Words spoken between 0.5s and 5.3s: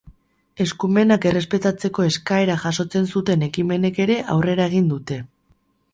Eskumenak errespetatzeko eskaera jasotzen zuten ekimenek ere aurrera egin dute.